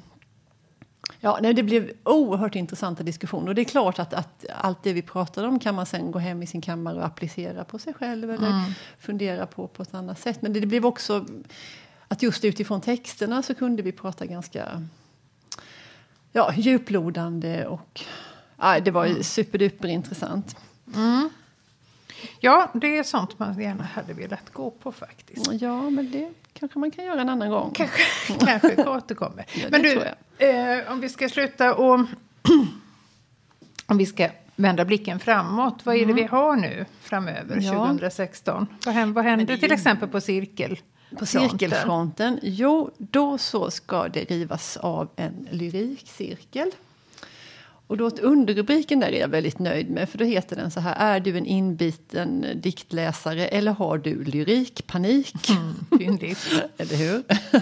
Ja, 1.19 1.39
nej, 1.41 1.53
det 1.53 1.63
blev 1.63 1.91
oerhört 2.03 2.55
intressanta 2.55 3.03
diskussioner. 3.03 3.47
Och 3.47 3.55
det 3.55 3.61
är 3.61 3.65
klart 3.65 3.99
att, 3.99 4.13
att 4.13 4.45
allt 4.55 4.83
det 4.83 4.93
vi 4.93 5.01
pratade 5.01 5.47
om 5.47 5.59
kan 5.59 5.75
man 5.75 5.85
sen 5.85 6.11
gå 6.11 6.19
hem 6.19 6.43
i 6.43 6.47
sin 6.47 6.61
kammare 6.61 6.97
och 6.97 7.05
applicera 7.05 7.63
på 7.63 7.79
sig 7.79 7.93
själv 7.93 8.31
eller 8.31 8.49
fundera 8.99 9.45
på 9.45 9.67
på 9.67 9.83
ett 9.83 9.93
annat 9.93 10.19
sätt. 10.19 10.41
Men 10.41 10.53
det, 10.53 10.59
det 10.59 10.67
blev 10.67 10.85
också 10.85 11.25
att 12.07 12.23
just 12.23 12.45
utifrån 12.45 12.81
texterna 12.81 13.43
så 13.43 13.55
kunde 13.55 13.83
vi 13.83 13.91
prata 13.91 14.25
ganska 14.25 14.87
ja, 16.31 16.53
djuplodande 16.55 17.65
och 17.65 18.01
ja, 18.57 18.79
det 18.79 18.91
var 18.91 19.05
ju 19.05 19.23
superduper 19.23 19.87
intressant. 19.87 20.55
Ja, 22.39 22.71
det 22.73 22.97
är 22.97 23.03
sånt 23.03 23.39
man 23.39 23.61
gärna 23.61 23.83
hade 23.83 24.13
velat 24.13 24.53
gå 24.53 24.71
på 24.71 24.91
faktiskt. 24.91 25.51
Ja, 25.51 25.89
men 25.89 26.11
det 26.11 26.29
kanske 26.53 26.79
man 26.79 26.91
kan 26.91 27.05
göra 27.05 27.21
en 27.21 27.29
annan 27.29 27.49
gång. 27.49 27.71
Kanske, 27.75 28.01
kanske 28.45 28.85
återkommer. 28.89 29.45
Ja, 29.53 29.67
Men 29.71 29.81
du, 29.81 30.01
eh, 30.45 30.91
om 30.91 30.99
vi 31.01 31.09
ska 31.09 31.29
sluta 31.29 31.75
och... 31.75 31.99
om 33.85 33.97
vi 33.97 34.05
ska 34.05 34.29
vända 34.55 34.85
blicken 34.85 35.19
framåt. 35.19 35.85
Vad 35.85 35.95
är 35.95 36.05
det 36.05 36.13
vi 36.13 36.23
har 36.23 36.55
nu 36.55 36.85
framöver, 37.01 37.51
Mm. 37.53 37.63
Ja. 37.65 37.73
2016? 37.73 38.67
Vad 38.85 38.93
händer, 38.95 39.13
vad 39.15 39.23
händer 39.23 39.53
är 39.53 39.57
till 39.57 39.69
ju- 39.69 39.73
exempel 39.75 40.09
på 40.09 40.21
cirkel? 40.21 40.79
På 41.19 41.25
cirkelfronten? 41.25 42.39
Jo, 42.43 42.91
då 42.97 43.37
så 43.37 43.71
ska 43.71 44.07
det 44.07 44.23
rivas 44.23 44.77
av 44.77 45.09
en 45.15 45.47
lyrikcirkel. 45.51 46.71
Och 47.87 47.97
då 47.97 48.09
underrubriken 48.09 48.99
där 48.99 49.07
är 49.07 49.19
jag 49.19 49.27
väldigt 49.27 49.59
nöjd 49.59 49.89
med, 49.89 50.09
för 50.09 50.17
då 50.17 50.25
heter 50.25 50.55
den 50.55 50.71
så 50.71 50.79
här. 50.79 50.95
Är 51.15 51.19
du 51.19 51.37
en 51.37 51.45
inbiten 51.45 52.45
diktläsare 52.55 53.47
eller 53.47 53.71
har 53.71 53.97
du 53.97 54.23
lyrikpanik? 54.23 55.35
Fyndigt. 55.97 56.47
Eller 56.77 56.95
hur? 56.95 57.17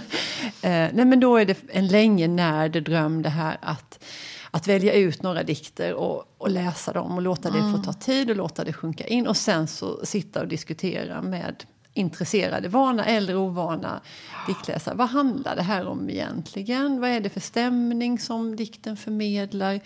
eh, 0.61 0.89
nej, 0.93 1.05
men 1.05 1.19
då 1.19 1.37
är 1.37 1.45
det 1.45 1.57
en 1.67 1.87
länge 1.87 2.27
närd 2.27 2.83
dröm 2.83 3.21
det 3.21 3.29
här 3.29 3.57
att, 3.61 4.03
att 4.51 4.67
välja 4.67 4.93
ut 4.93 5.23
några 5.23 5.43
dikter 5.43 5.93
och, 5.93 6.35
och 6.37 6.49
läsa 6.49 6.93
dem 6.93 7.15
och 7.15 7.21
låta 7.21 7.51
det 7.51 7.71
få 7.75 7.83
ta 7.83 7.93
tid 7.93 8.29
och 8.29 8.35
låta 8.35 8.63
det 8.63 8.73
sjunka 8.73 9.07
in 9.07 9.27
och 9.27 9.37
sen 9.37 9.67
så 9.67 10.05
sitta 10.05 10.41
och 10.41 10.47
diskutera 10.47 11.21
med 11.21 11.63
intresserade, 11.95 12.67
vana 12.67 13.05
eller 13.05 13.35
ovana 13.35 14.01
diktläsare. 14.47 14.95
Vad 14.95 15.09
handlar 15.09 15.55
det 15.55 15.61
här 15.61 15.87
om 15.87 16.09
egentligen? 16.09 17.01
Vad 17.01 17.09
är 17.09 17.19
det 17.19 17.29
för 17.29 17.39
stämning 17.39 18.19
som 18.19 18.55
dikten 18.55 18.97
förmedlar? 18.97 19.79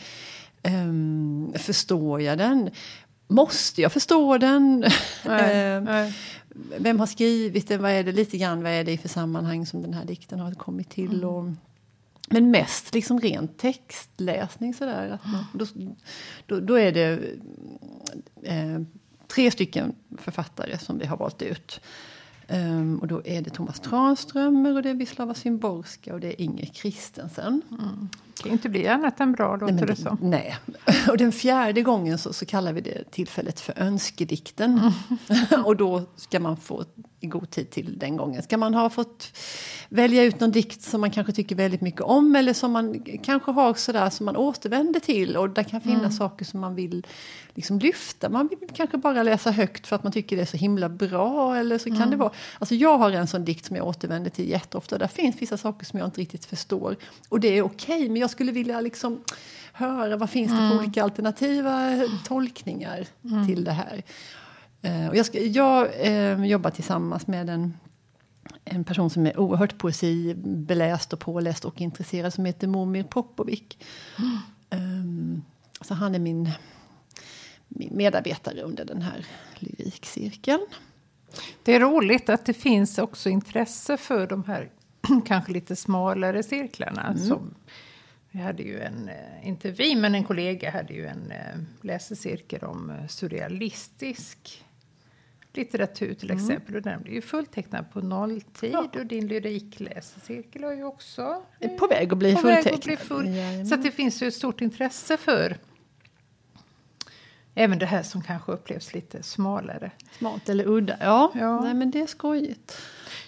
Ehm, 0.64 1.54
förstår 1.56 2.22
jag 2.22 2.38
den? 2.38 2.70
Måste 3.28 3.82
jag 3.82 3.92
förstå 3.92 4.38
den? 4.38 4.86
Nej, 5.26 5.76
Ehm, 5.76 5.84
nej. 5.84 6.14
vem 6.78 7.00
har 7.00 7.08
skrivit 7.08 7.68
den? 7.68 7.82
Vad 7.82 7.92
är 7.92 8.04
det 8.04 8.12
lite 8.12 8.38
grann? 8.38 8.64
Vad 8.64 8.72
är 8.72 8.84
det 8.84 8.92
i 8.92 8.98
för 8.98 9.10
sammanhang 9.10 9.66
som 9.66 9.82
den 9.82 9.94
här 9.94 10.06
dikten 10.06 10.40
har 10.40 10.52
kommit 10.52 10.90
till? 10.90 11.24
Mm. 11.24 11.30
Och, 11.30 11.52
men 12.30 12.52
mest 12.52 12.94
liksom 12.94 13.20
ren 13.20 13.48
textläsning 13.48 14.74
sådär. 14.74 15.10
Att 15.10 15.32
man, 15.32 15.46
då, 15.54 15.66
då, 16.46 16.60
då 16.60 16.80
är 16.80 16.92
det 16.92 17.20
eh, 18.44 18.82
tre 19.30 19.52
stycken 19.52 19.96
författare 20.18 20.78
som 20.78 21.00
vi 21.00 21.06
har 21.06 21.18
valt 21.18 21.42
ut. 21.42 21.82
Um, 22.52 23.00
och 23.00 23.08
då 23.08 23.22
är 23.26 23.42
det 23.42 23.50
Thomas 23.50 23.80
Tranströmer 23.80 24.76
och 24.76 24.84
det 24.84 24.90
är 24.90 24.94
Wisława 24.94 25.34
Szymborska 25.34 26.14
och 26.14 26.20
det 26.20 26.28
är 26.28 26.42
Inger 26.42 26.66
Kristensen. 26.66 27.62
Mm. 27.72 28.10
Det 28.38 28.44
kan 28.44 28.52
inte 28.52 28.70
bli 28.70 28.88
annat 28.88 29.20
än 29.20 29.32
bra 29.32 29.56
låter 29.56 29.74
nej, 29.74 29.86
det 29.86 29.96
som. 29.96 30.18
Nej. 30.22 30.58
Och 31.10 31.18
den 31.18 31.32
fjärde 31.32 31.82
gången 31.82 32.18
så, 32.18 32.34
så 32.34 32.46
kallar 32.46 32.74
vi 32.74 32.82
det 32.82 33.12
tillfället 33.12 33.60
för 33.60 33.80
önskedikten. 33.80 34.82
Mm. 35.30 35.64
och 35.66 35.76
då 35.76 36.04
ska 36.16 36.40
man 36.40 36.58
få 36.58 36.86
i 37.20 37.28
god 37.28 37.50
tid 37.50 37.70
till 37.70 38.00
den 38.00 38.18
gången. 38.18 38.44
Ska 38.44 38.58
man 38.58 38.74
ha 38.74 38.90
fått 38.90 39.38
välja 39.90 40.24
ut 40.24 40.40
någon 40.40 40.52
dikt 40.52 40.82
som 40.82 41.02
man 41.02 41.12
kanske 41.12 41.34
tycker 41.34 41.56
väldigt 41.56 41.82
mycket 41.82 42.02
om 42.02 42.36
eller 42.36 42.54
som 42.54 42.72
man 42.72 43.04
kanske 43.24 43.52
har 43.52 43.74
sådär 43.74 44.10
som 44.10 44.26
man 44.26 44.36
återvänder 44.36 45.00
till 45.00 45.38
och 45.38 45.50
där 45.50 45.64
kan 45.64 45.82
finnas 45.82 46.00
mm. 46.00 46.12
saker 46.12 46.46
som 46.46 46.60
man 46.60 46.76
vill 46.76 47.06
liksom 47.54 47.80
lyfta. 47.80 48.30
Man 48.30 48.48
vill 48.48 48.70
kanske 48.74 48.98
bara 48.98 49.24
läsa 49.24 49.52
högt 49.52 49.88
för 49.88 49.96
att 49.96 50.04
man 50.04 50.12
tycker 50.12 50.36
det 50.36 50.42
är 50.42 50.46
så 50.46 50.58
himla 50.58 50.90
bra 50.90 51.56
eller 51.56 51.78
så 51.78 51.90
mm. 51.90 52.00
kan 52.00 52.12
det 52.12 52.18
vara. 52.18 52.32
Alltså 52.60 52.76
jag 52.76 52.98
har 52.98 53.12
en 53.12 53.28
sån 53.28 53.46
dikt 53.46 53.66
som 53.66 53.76
jag 53.76 53.88
återvänder 53.88 54.30
till 54.30 54.50
jätteofta. 54.50 54.98
Där 54.98 55.08
finns 55.08 55.42
vissa 55.42 55.58
saker 55.58 55.86
som 55.86 56.00
jag 56.00 56.08
inte 56.08 56.22
riktigt 56.22 56.46
förstår 56.46 56.96
och 57.30 57.40
det 57.40 57.48
är 57.48 57.62
okej 57.62 57.96
okay, 57.96 58.10
men 58.10 58.22
jag 58.22 58.30
skulle 58.30 58.52
vilja 58.52 58.82
liksom 58.82 59.24
höra 59.74 60.18
vad 60.18 60.30
finns 60.30 60.52
det 60.52 60.58
för 60.58 60.66
mm. 60.66 60.78
olika 60.78 61.04
alternativa 61.04 62.04
tolkningar 62.26 63.08
mm. 63.24 63.48
till 63.48 63.64
det 63.64 63.72
här. 63.72 64.04
Uh, 64.86 65.10
och 65.10 65.16
jag, 65.16 65.26
ska, 65.26 65.40
jag 65.40 65.88
uh, 66.08 66.46
jobbar 66.46 66.70
tillsammans 66.70 67.28
med 67.28 67.50
en 67.50 67.74
en 68.66 68.84
person 68.84 69.10
som 69.10 69.26
är 69.26 69.40
oerhört 69.40 69.78
poesibeläst 69.78 71.14
och 71.14 71.20
påläst 71.20 71.66
och 71.66 71.82
intresserad 71.82 72.34
som 72.34 72.46
heter 72.46 72.68
Momir 72.68 73.04
Popovic. 73.04 73.64
Mm. 74.18 74.38
Um, 74.70 75.44
så 75.82 75.94
han 75.94 76.16
är 76.16 76.20
min, 76.20 76.52
min 77.68 77.96
medarbetare 77.98 78.62
under 78.62 78.86
den 78.86 79.02
här 79.02 79.26
lyrikcirkeln. 79.60 80.68
Det 81.64 81.76
är 81.76 81.80
roligt 81.80 82.30
att 82.30 82.46
det 82.46 82.54
finns 82.54 82.98
också 82.98 83.30
intresse 83.30 83.98
för 83.98 84.28
de 84.28 84.44
här 84.44 84.70
kanske 85.26 85.52
lite 85.52 85.76
smalare 85.76 86.44
cirklarna. 86.44 87.08
Mm. 87.08 87.18
Som, 87.18 87.56
vi 88.32 88.40
hade 88.40 88.64
ju 88.64 88.80
en, 88.80 89.10
eh, 89.10 89.48
inte 89.48 89.72
vi, 89.72 89.96
men 89.96 90.16
en 90.16 90.24
kollega 90.24 90.72
hade 90.72 90.94
ju 90.94 91.06
en 91.06 91.32
eh, 91.32 91.60
läsecirkel 91.82 92.64
om 92.64 92.90
eh, 92.90 93.08
surrealistisk 93.08 94.66
litteratur 95.54 96.14
till 96.14 96.32
mm. 96.32 96.44
exempel. 96.44 96.76
Och 96.76 96.82
den 96.82 97.02
blir 97.02 97.14
ju 97.14 97.22
fulltecknad 97.22 97.92
på 97.92 98.02
nolltid. 98.02 98.72
Ja. 98.74 98.90
Och 98.96 99.06
din 99.06 99.28
lyrikläsecirkel 99.28 100.64
har 100.64 100.74
ju 100.74 100.84
också... 100.84 101.44
På 101.80 101.88
väg 101.88 102.12
att 102.12 102.18
bli 102.18 102.36
på 102.36 102.42
fulltecknad. 102.42 102.74
Att 102.74 102.84
bli 102.84 102.98
full. 102.98 103.36
Så 103.70 103.76
det 103.76 103.92
finns 103.92 104.24
ju 104.24 104.28
ett 104.28 104.34
stort 104.34 104.62
intresse 104.62 105.18
för 105.18 105.58
även 107.60 107.80
det 107.80 107.86
här 107.86 108.04
som 108.04 108.22
kanske 108.22 108.52
upplevs 108.52 108.94
lite 108.94 109.24
smalare. 109.24 109.92
Smalt 110.18 110.50
eller 110.50 110.68
udda, 110.68 110.98
ja. 111.00 111.32
ja. 111.36 111.62
Nej, 111.62 111.74
men 111.74 111.92
det 111.92 112.02
är 112.02 112.08
skojigt. 112.08 112.78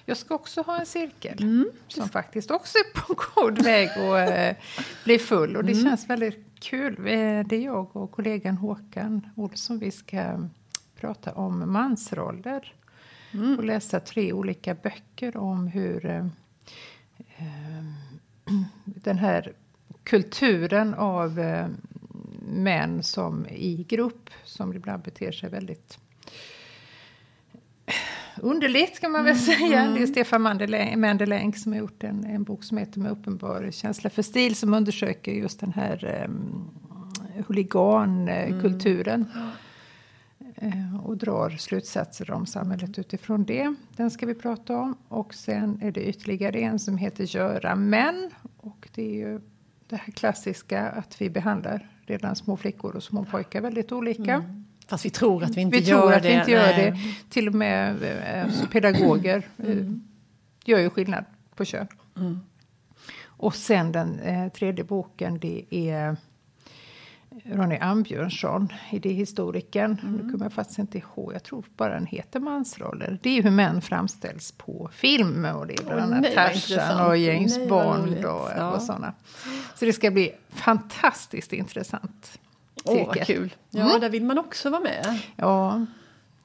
Jag 0.05 0.17
ska 0.17 0.35
också 0.35 0.61
ha 0.61 0.79
en 0.79 0.85
cirkel 0.85 1.43
mm. 1.43 1.69
som 1.87 2.09
faktiskt 2.09 2.51
också 2.51 2.77
är 2.77 3.01
på 3.01 3.15
god 3.35 3.63
väg 3.63 3.89
att 3.89 4.29
äh, 4.29 4.63
bli 5.03 5.19
full. 5.19 5.57
Och 5.57 5.63
det 5.63 5.71
mm. 5.71 5.83
känns 5.83 6.09
väldigt 6.09 6.45
kul. 6.59 6.95
Det 7.45 7.55
är 7.55 7.65
jag 7.65 7.95
och 7.95 8.11
kollegan 8.11 8.57
Håkan 8.57 9.27
Olsson 9.35 9.79
vi 9.79 9.91
ska 9.91 10.47
prata 10.95 11.31
om 11.31 11.73
mansroller. 11.73 12.73
Mm. 13.33 13.57
Och 13.57 13.63
läsa 13.63 13.99
tre 13.99 14.33
olika 14.33 14.73
böcker 14.73 15.37
om 15.37 15.67
hur 15.67 16.05
eh, 16.05 16.25
eh 17.37 17.83
den 18.85 19.17
här 19.17 19.53
kulturen 20.03 20.93
av 20.93 21.39
eh, 21.39 21.67
män 22.51 23.03
som 23.03 23.45
i 23.49 23.85
grupp 23.89 24.29
som 24.43 24.73
ibland 24.73 25.03
beter 25.03 25.31
sig 25.31 25.49
väldigt 25.49 25.99
underligt 28.41 28.99
kan 28.99 29.11
man 29.11 29.23
väl 29.23 29.33
mm. 29.33 29.45
säga. 29.45 29.79
Mm. 29.79 29.93
Det 29.95 30.01
är 30.01 30.07
Stefan 30.07 30.41
Mandeläng 30.41 31.53
som 31.53 31.71
har 31.71 31.79
gjort 31.79 32.03
en, 32.03 32.25
en 32.25 32.43
bok 32.43 32.63
som 32.63 32.77
heter 32.77 32.99
Med 32.99 33.11
uppenbar 33.11 33.69
känsla 33.71 34.09
för 34.09 34.21
stil 34.21 34.55
som 34.55 34.73
undersöker 34.73 35.31
just 35.31 35.59
den 35.59 35.73
här 35.73 36.25
um, 36.27 36.69
huligankulturen. 37.47 39.25
Mm. 39.35 39.49
Eh, 40.55 41.05
och 41.05 41.17
drar 41.17 41.49
slutsatser 41.49 42.31
om 42.31 42.45
samhället 42.45 42.99
utifrån 42.99 43.45
det. 43.45 43.75
Den 43.95 44.11
ska 44.11 44.25
vi 44.25 44.35
prata 44.35 44.77
om. 44.77 44.97
Och 45.07 45.33
sen 45.33 45.81
är 45.81 45.91
det 45.91 46.09
ytterligare 46.09 46.59
en 46.59 46.79
som 46.79 46.97
heter 46.97 47.23
Göra 47.23 47.75
män. 47.75 48.31
Och 48.57 48.89
det 48.95 49.01
är 49.01 49.15
ju 49.15 49.41
det 49.87 49.95
här 49.95 50.11
klassiska 50.11 50.89
att 50.89 51.21
vi 51.21 51.29
behandlar 51.29 51.90
redan 52.05 52.35
små 52.35 52.57
flickor 52.57 52.95
och 52.95 53.03
små 53.03 53.25
pojkar 53.25 53.61
väldigt 53.61 53.91
olika. 53.91 54.33
Mm. 54.33 54.65
Fast 54.87 55.05
vi 55.05 55.09
tror 55.09 55.43
att 55.43 55.57
vi 55.57 55.61
inte 55.61 55.77
vi 55.79 55.83
gör 55.83 56.01
tror 56.01 56.13
att 56.13 56.23
det. 56.23 56.29
Vi 56.29 56.35
inte 56.35 56.51
gör 56.51 56.67
det. 56.67 56.97
Till 57.29 57.47
och 57.47 57.53
med 57.53 58.03
alltså, 58.45 58.67
pedagoger 58.67 59.47
mm. 59.57 60.03
gör 60.65 60.79
ju 60.79 60.89
skillnad 60.89 61.25
på 61.55 61.65
kön. 61.65 61.87
Mm. 62.17 62.39
Och 63.23 63.55
sen 63.55 63.91
den 63.91 64.19
eh, 64.19 64.51
tredje 64.51 64.83
boken 64.83 65.39
det 65.39 65.65
är 65.69 66.17
Ronny 67.45 67.77
Ambjörnsson, 67.77 68.67
idéhistorikern. 68.91 69.97
Mm. 70.03 70.15
Nu 70.15 70.31
kommer 70.31 70.45
jag 70.45 70.53
faktiskt 70.53 70.79
inte 70.79 70.97
ihåg, 70.97 71.33
jag 71.33 71.43
tror 71.43 71.65
bara 71.77 71.93
den 71.93 72.05
heter 72.05 72.39
Mansroller. 72.39 73.19
Det 73.21 73.37
är 73.37 73.43
hur 73.43 73.51
män 73.51 73.81
framställs 73.81 74.51
på 74.51 74.89
film 74.93 75.45
och 75.45 75.67
det 75.67 75.73
är 75.73 75.83
bland 75.83 76.01
annat 76.01 76.33
Tarzan 76.35 77.07
och 77.07 77.17
James 77.17 77.57
nej, 77.57 77.67
Bond 77.67 78.25
och, 78.25 78.49
ja. 78.57 78.71
och 78.71 78.81
sådana. 78.81 79.13
Så 79.75 79.85
det 79.85 79.93
ska 79.93 80.11
bli 80.11 80.31
fantastiskt 80.49 81.53
intressant. 81.53 82.39
Åh, 82.83 83.07
vad 83.07 83.25
kul! 83.25 83.55
Ja, 83.69 83.89
mm. 83.89 84.01
där 84.01 84.09
vill 84.09 84.23
man 84.23 84.37
också 84.37 84.69
vara 84.69 84.81
med. 84.81 85.19
Ja. 85.35 85.85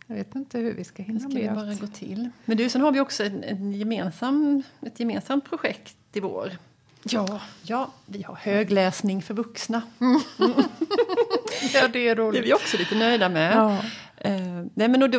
Jag 0.07 0.17
vet 0.17 0.35
inte 0.35 0.59
hur 0.59 0.75
vi 0.75 0.85
ska 0.85 1.03
hinna 1.03 1.21
ska 1.21 1.29
med. 1.29 1.55
bara 1.55 1.75
gå 1.75 1.87
till. 1.87 2.31
Men 2.45 2.57
du, 2.57 2.69
sen 2.69 2.81
har 2.81 2.93
vi 2.93 3.01
också 3.01 3.25
en, 3.25 3.45
en 3.45 3.73
gemensam, 3.73 4.63
ett 4.83 5.01
gemensamt 5.01 5.45
projekt 5.45 5.97
i 6.13 6.21
vår. 6.21 6.53
Ja, 7.03 7.41
ja, 7.63 7.91
vi 8.07 8.23
har 8.23 8.35
högläsning 8.35 9.23
för 9.23 9.35
vuxna. 9.35 9.83
Mm. 10.01 10.21
ja, 11.75 11.89
det 11.89 12.09
är 12.09 12.17
roligt. 12.17 12.43
Det 12.43 12.45
är 12.45 12.49
vi 12.49 12.55
också 12.55 12.77
lite 12.77 12.95
nöjda 12.95 13.29
med. 13.29 13.57
Ja. 13.57 13.79
Uh, 14.31 14.67
nej, 14.75 14.89
men 14.89 15.03
och 15.03 15.11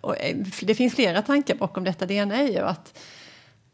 och 0.00 0.16
eh, 0.16 0.36
det 0.62 0.74
finns 0.74 0.94
flera 0.94 1.22
tankar 1.22 1.54
bakom 1.54 1.84
detta. 1.84 2.06
Det 2.06 2.14
ena 2.14 2.36
är 2.36 2.48
ju 2.48 2.58
att, 2.58 2.98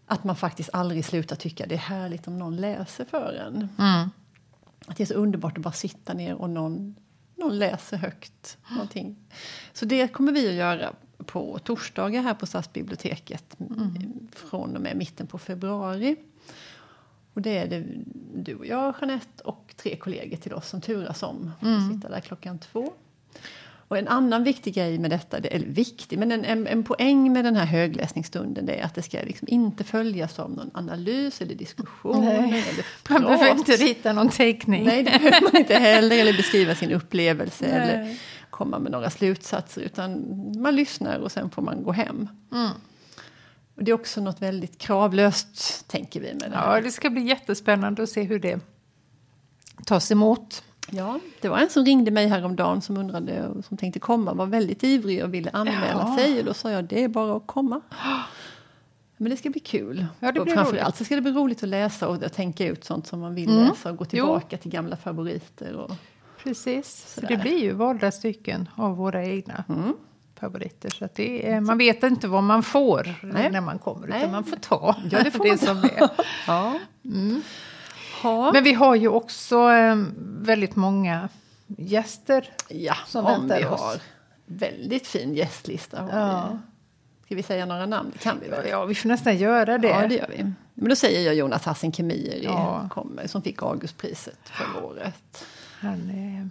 att 0.07 0.25
man 0.25 0.37
faktiskt 0.37 0.71
aldrig 0.73 1.05
slutar 1.05 1.37
tycka 1.37 1.67
det 1.67 1.75
är 1.75 1.79
härligt 1.79 2.29
om 2.29 2.39
någon 2.39 2.57
läser 2.57 3.05
för 3.05 3.33
en. 3.33 3.69
Mm. 3.79 4.11
Att 4.87 4.97
det 4.97 5.03
är 5.03 5.07
så 5.07 5.15
underbart 5.15 5.59
att 5.59 5.63
bara 5.63 5.73
sitta 5.73 6.15
ner 6.15 6.35
och 6.35 6.51
någon, 6.51 6.95
någon 7.37 7.59
läser 7.59 7.97
högt. 7.97 8.59
Någonting. 8.71 9.17
Så 9.73 9.85
det 9.85 10.09
kommer 10.09 10.33
vi 10.33 10.49
att 10.49 10.55
göra 10.55 10.93
på 11.27 11.59
torsdagar 11.59 12.23
här 12.23 12.35
på 12.35 12.47
Stadsbiblioteket 12.47 13.61
mm. 13.61 14.29
från 14.33 14.77
och 14.77 14.83
med 14.83 14.97
mitten 14.97 15.27
på 15.27 15.39
februari. 15.39 16.17
Och 17.35 17.43
det 17.43 17.59
är 17.59 17.69
det 17.69 17.85
du 18.35 18.55
och 18.55 18.67
jag, 18.67 18.95
Jeanette 19.01 19.45
och 19.45 19.75
tre 19.77 19.97
kollegor 19.97 20.37
till 20.37 20.55
oss 20.55 20.69
som 20.69 20.81
turas 20.81 21.23
om. 21.23 21.51
Mm. 21.63 21.93
Sitta 21.93 22.09
där 22.09 22.21
klockan 22.21 22.59
två. 22.59 22.93
Och 23.89 23.99
en 23.99 24.09
annan 24.09 24.45
viktig 24.45 24.75
grej 24.75 24.99
med 24.99 25.11
detta, 25.11 25.37
eller 25.37 25.67
viktig, 25.67 26.19
men 26.19 26.33
en, 26.33 26.45
en, 26.45 26.67
en 26.67 26.85
poäng 26.85 27.33
med 27.33 27.45
den 27.45 27.57
här 27.57 27.65
högläsningsstunden 27.65 28.67
det 28.67 28.75
är 28.75 28.85
att 28.85 28.95
det 28.95 29.03
ska 29.03 29.19
liksom 29.23 29.49
inte 29.51 29.85
följas 29.85 30.39
av 30.39 30.51
någon 30.51 30.71
analys 30.75 31.41
eller 31.41 31.55
diskussion. 31.55 32.25
Nej. 32.25 32.65
Eller 32.69 32.85
man 33.09 33.23
behöver 33.23 33.51
inte 33.51 33.77
rita 33.77 34.13
någon 34.13 34.29
teckning. 34.29 34.85
Nej, 34.85 35.03
det 35.03 35.11
behöver 35.11 35.41
man 35.41 35.57
inte 35.57 35.75
heller. 35.75 36.19
Eller 36.19 36.33
beskriva 36.33 36.75
sin 36.75 36.93
upplevelse 36.93 37.65
Nej. 37.69 37.77
eller 37.77 38.17
komma 38.51 38.79
med 38.79 38.93
några 38.93 39.11
slutsatser. 39.11 39.83
Utan 39.83 40.23
man 40.63 40.77
lyssnar 40.77 41.19
och 41.19 41.33
sen 41.33 41.51
får 41.51 41.63
man 41.63 41.83
gå 41.83 41.93
hem. 41.93 42.29
Mm. 42.53 42.71
Och 43.77 43.85
det 43.85 43.91
är 43.91 43.95
också 43.95 44.21
något 44.21 44.43
väldigt 44.43 44.79
kravlöst, 44.79 45.89
tänker 45.89 46.21
vi. 46.21 46.27
Med 46.27 46.51
det 46.51 46.51
ja, 46.53 46.81
det 46.81 46.91
ska 46.91 47.11
bli 47.11 47.23
jättespännande 47.23 48.03
att 48.03 48.09
se 48.09 48.23
hur 48.23 48.39
det 48.39 48.61
tas 49.85 50.11
emot. 50.11 50.65
Ja, 50.91 51.19
det 51.41 51.49
var 51.49 51.59
en 51.59 51.71
som 51.71 51.85
ringde 51.85 52.11
mig 52.11 52.27
häromdagen 52.27 52.83
som 52.83 52.97
undrade 52.97 53.49
och 53.49 53.65
som 53.65 53.77
tänkte 53.77 54.01
komma, 54.01 54.35
var 54.35 54.47
väldigt 54.47 54.85
ivrig 54.85 55.25
och 55.25 55.35
ville 55.35 55.51
anmäla 55.51 56.07
ja. 56.09 56.17
sig. 56.19 56.39
Och 56.39 56.45
då 56.45 56.55
sa 56.55 56.71
jag, 56.71 56.85
det 56.85 57.05
är 57.05 57.09
bara 57.09 57.37
att 57.37 57.47
komma. 57.47 57.81
Men 59.17 59.31
det 59.31 59.37
ska 59.37 59.51
bli 59.51 59.61
kul. 59.61 60.07
Ja, 60.21 60.33
det 60.33 60.41
och 60.41 60.49
framförallt 60.49 60.97
så 60.97 61.05
ska 61.05 61.15
det 61.15 61.21
bli 61.21 61.33
roligt 61.33 61.63
att 61.63 61.69
läsa 61.69 62.09
och 62.09 62.33
tänka 62.33 62.67
ut 62.67 62.85
sånt 62.85 63.07
som 63.07 63.21
man 63.21 63.35
vill 63.35 63.51
mm. 63.51 63.65
läsa 63.65 63.91
och 63.91 63.97
gå 63.97 64.05
tillbaka 64.05 64.47
jo. 64.51 64.59
till 64.59 64.71
gamla 64.71 64.97
favoriter. 64.97 65.75
Och 65.75 65.91
Precis, 66.43 67.15
så 67.15 67.27
det 67.27 67.37
blir 67.37 67.63
ju 67.63 67.73
valda 67.73 68.11
stycken 68.11 68.69
av 68.77 68.97
våra 68.97 69.25
egna. 69.25 69.65
Mm 69.69 69.95
favoriter. 70.45 70.91
Så 70.91 71.09
det 71.15 71.49
är, 71.51 71.61
man 71.61 71.79
vet 71.79 72.03
inte 72.03 72.29
vad 72.29 72.43
man 72.43 72.63
får 72.63 73.15
Nej. 73.23 73.51
när 73.51 73.61
man 73.61 73.79
kommer, 73.79 74.07
Nej. 74.07 74.19
utan 74.19 74.33
man 74.33 74.45
får 74.45 74.57
ta 74.57 74.97
ja, 75.11 75.23
det, 75.23 75.31
får 75.31 75.45
det 75.51 75.59
som 75.59 75.79
är. 75.79 76.11
ja. 76.47 76.79
Mm. 77.05 77.43
Men 78.53 78.65
vi 78.65 78.73
har 78.73 78.95
ju 78.95 79.09
också 79.09 79.59
um, 79.69 80.15
väldigt 80.43 80.77
många 80.77 81.29
gäster 81.67 82.51
ja, 82.69 82.95
som 83.07 83.25
väntar 83.25 83.59
vi 83.59 83.65
oss. 83.65 83.81
har 83.81 83.97
väldigt 84.47 85.07
fin 85.07 85.35
gästlista. 85.35 86.09
Ja. 86.13 86.59
Ska 87.25 87.35
vi 87.35 87.43
säga 87.43 87.67
några 87.67 87.87
namn? 87.87 88.11
Det 88.13 88.19
kan 88.19 88.41
vi 88.41 88.49
väl? 88.49 88.69
Ja, 88.69 88.85
vi 88.85 88.95
får 88.95 89.09
nästan 89.09 89.37
göra 89.37 89.79
det. 89.79 89.89
Ja, 89.89 90.07
det 90.09 90.15
gör 90.15 90.29
vi. 90.37 90.53
Men 90.75 90.89
då 90.89 90.97
säger 90.97 91.21
jag 91.27 91.35
Jonas 91.35 91.65
Hassan 91.65 91.93
Kemiri 91.93 92.45
Ja. 92.45 92.89
kommer, 92.91 93.27
som 93.27 93.43
fick 93.43 93.63
Augustpriset 93.63 94.39
förra 94.45 94.85
året. 94.85 95.45
Han 95.81 95.93
eh, 96.11 96.41
har 96.43 96.49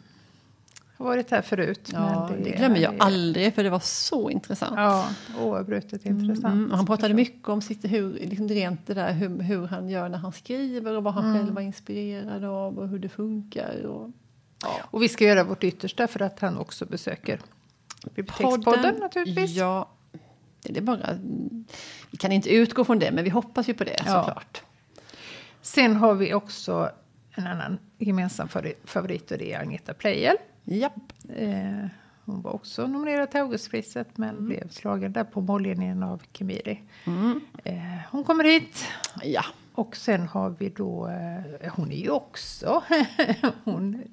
varit 1.03 1.31
här 1.31 1.41
förut. 1.41 1.89
Ja, 1.93 2.29
men 2.31 2.43
det, 2.43 2.49
glömmer 2.49 2.77
jag 2.79 2.93
är- 2.93 2.99
aldrig, 3.01 3.53
för 3.55 3.63
det 3.63 3.69
var 3.69 3.79
så 3.79 4.29
intressant. 4.29 4.73
Ja, 4.77 5.07
oavbrutet 5.39 6.05
intressant. 6.05 6.53
Mm, 6.53 6.71
han 6.71 6.85
pratade 6.85 7.13
mycket 7.13 7.49
om 7.49 7.61
sitt, 7.61 7.85
hur, 7.91 8.13
liksom 8.13 8.47
rent 8.49 8.87
det 8.87 8.93
där, 8.93 9.13
hur, 9.13 9.41
hur 9.41 9.67
han 9.67 9.89
gör 9.89 10.09
när 10.09 10.17
han 10.17 10.31
skriver 10.33 10.95
och 10.97 11.03
vad 11.03 11.13
han 11.13 11.33
själv 11.35 11.53
var 11.53 11.61
inspirerad 11.61 12.43
av 12.43 12.79
och 12.79 12.87
hur 12.89 12.99
det 12.99 13.09
funkar. 13.09 13.83
Och, 13.85 14.09
Och 14.91 15.01
vi 15.03 15.09
ska 15.09 15.23
göra 15.25 15.43
vårt 15.43 15.63
yttersta 15.63 16.07
för 16.07 16.21
att 16.21 16.39
han 16.39 16.57
också 16.57 16.85
besöker 16.85 17.39
Bibliotekspodden 18.15 18.95
naturligtvis. 18.95 19.51
Ja, 19.55 19.89
det 20.63 20.77
är 20.77 20.81
bara, 20.81 21.09
vi 22.11 22.17
kan 22.17 22.31
inte 22.31 22.49
utgå 22.49 22.85
från 22.85 22.99
det, 22.99 23.11
men 23.11 23.23
vi 23.23 23.29
hoppas 23.29 23.69
ju 23.69 23.73
på 23.73 23.83
det 23.83 23.95
Ja. 24.05 24.23
såklart. 24.23 24.61
Sen 25.61 25.95
har 25.95 26.13
vi 26.13 26.33
också 26.33 26.89
en 27.35 27.47
annan 27.47 27.77
gemensam 27.97 28.47
favorit- 28.47 28.81
favorit 28.85 29.31
och 29.31 29.37
det 29.37 29.53
är 29.53 29.59
Agneta 29.59 29.93
Pleijel. 29.93 30.35
Japp. 30.63 31.13
Eh, 31.35 31.85
hon 32.25 32.41
var 32.41 32.51
också 32.51 32.87
nominerad 32.87 33.31
till 33.31 33.39
Augustpriset 33.39 34.17
men 34.17 34.29
Mm. 34.29 34.45
blev 34.45 34.69
slagen 34.69 35.13
där 35.13 35.23
på 35.23 35.41
mållinjen 35.41 36.03
av 36.03 36.21
Kemiri. 36.33 36.81
Eh, 37.63 37.75
hon 38.11 38.23
kommer 38.23 38.43
hit. 38.43 38.85
Ja. 39.23 39.43
Och 39.75 39.95
sen 39.95 40.27
har 40.27 40.49
vi 40.49 40.69
då, 40.69 41.07
eh, 41.07 41.73
hon 41.75 41.91
är 41.91 41.97
ju 41.97 42.09
också, 42.09 42.83
hon 43.63 44.03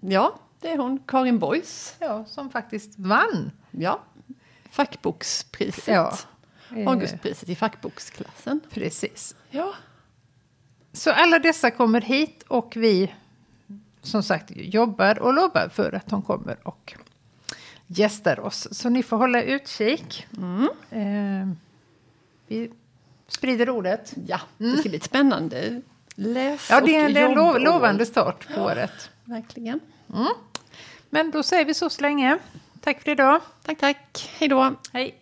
ja, 0.00 0.34
det 0.60 0.68
är 0.72 0.78
hon, 0.78 0.98
Karin 1.06 1.38
Boys. 1.38 1.96
ja, 1.98 2.24
som 2.24 2.50
faktiskt 2.50 2.98
vann. 2.98 3.50
Ja. 3.70 4.00
Fackbokspriset. 4.70 5.88
Ja. 5.88 6.16
Eh, 6.76 6.88
Augustpriset 6.88 7.48
i 7.48 7.54
fackboksklassen. 7.54 8.60
Precis. 8.70 9.36
Ja. 9.50 9.74
Så 10.92 11.10
alla 11.12 11.38
dessa 11.38 11.70
kommer 11.70 12.00
hit 12.00 12.42
och 12.48 12.72
vi 12.76 13.12
som 14.02 14.22
sagt 14.22 14.50
jobbar 14.54 15.18
och 15.18 15.34
lobbar 15.34 15.68
för 15.68 15.92
att 15.92 16.06
de 16.06 16.22
kommer 16.22 16.68
och 16.68 16.94
gästar 17.86 18.40
oss. 18.40 18.68
Så 18.70 18.88
ni 18.88 19.02
får 19.02 19.16
hålla 19.16 19.42
utkik. 19.42 20.26
Eh, 20.90 21.48
vi 22.46 22.70
sprider 23.28 23.70
ordet. 23.70 24.14
Ja, 24.26 24.40
det 24.58 24.76
ska 24.76 24.88
bli 24.88 24.96
ett 24.96 25.04
spännande 25.04 25.82
läs 26.14 26.70
Ja, 26.70 26.80
det 26.80 26.96
är 26.96 27.04
en, 27.04 27.14
det 27.14 27.20
är 27.20 27.28
en 27.28 27.34
lov, 27.34 27.60
lovande 27.60 28.06
start 28.06 28.54
på 28.54 28.60
året. 28.60 29.10
Verkligen. 29.24 29.80
Men 31.10 31.30
då 31.30 31.42
säger 31.42 31.64
vi 31.64 31.74
så 31.74 31.90
så 31.90 32.02
länge. 32.02 32.38
Tack 32.80 33.02
för 33.02 33.10
idag. 33.10 33.40
Tack, 33.62 33.78
tack. 33.78 34.30
Hej 34.38 34.48
då. 34.48 34.74
Hej. 34.92 35.21